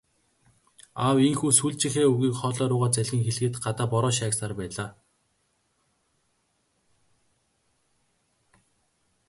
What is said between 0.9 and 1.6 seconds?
Аав ийнхүү